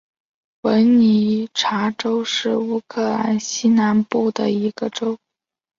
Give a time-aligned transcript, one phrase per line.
[0.61, 5.15] 文尼察州是乌克兰西南部的一个州。